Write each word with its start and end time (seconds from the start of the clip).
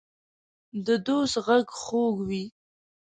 د 0.85 0.87
دوست 1.05 1.35
غږ 1.45 1.65
خوږ 1.79 2.15
وي. 2.27 2.45